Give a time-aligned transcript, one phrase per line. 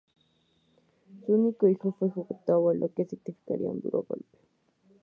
[1.27, 4.39] Su único hijo fue ejecutado, lo que le significaría un duro golpe.